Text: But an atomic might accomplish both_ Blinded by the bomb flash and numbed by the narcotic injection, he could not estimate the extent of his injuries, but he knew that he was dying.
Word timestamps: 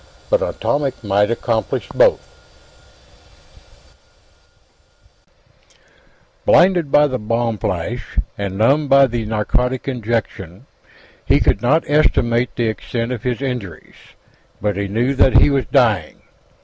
But 0.31 0.41
an 0.41 0.47
atomic 0.49 1.03
might 1.03 1.29
accomplish 1.29 1.87
both_ 1.89 2.21
Blinded 6.43 6.91
by 6.91 7.05
the 7.05 7.19
bomb 7.19 7.59
flash 7.59 8.17
and 8.35 8.57
numbed 8.57 8.89
by 8.89 9.05
the 9.05 9.25
narcotic 9.27 9.87
injection, 9.87 10.65
he 11.23 11.39
could 11.39 11.61
not 11.61 11.83
estimate 11.87 12.49
the 12.55 12.67
extent 12.67 13.11
of 13.11 13.21
his 13.21 13.43
injuries, 13.43 13.93
but 14.59 14.75
he 14.75 14.87
knew 14.87 15.13
that 15.13 15.37
he 15.37 15.51
was 15.51 15.67
dying. 15.67 16.19